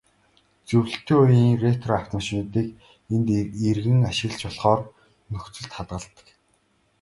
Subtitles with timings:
[0.69, 2.67] Зөвлөлтийн үеийн ретро автомашинуудыг
[3.13, 3.27] энд
[3.69, 4.81] эргэн ашиглаж болохоор
[5.31, 6.27] нөхцөлд хадгалдаг.